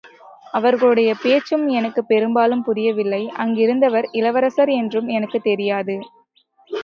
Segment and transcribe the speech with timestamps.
[0.53, 5.97] அவர்களுடைய பேச்சும் எனக்குப் பெரும்பாலும் புரியவில்லை அங்கிருந்தவர் இளவரசர் என்றும் எனக்குத் தெரியாது.